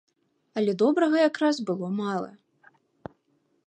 Але 0.59 0.71
добрага 0.83 1.17
якраз 1.29 1.55
было 1.69 1.87
мала. 2.01 2.31